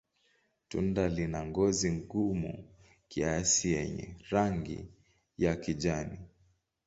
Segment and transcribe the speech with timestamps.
[0.69, 2.53] Tunda lina ngozi gumu
[3.09, 4.79] kiasi yenye rangi
[5.37, 6.19] ya kijani.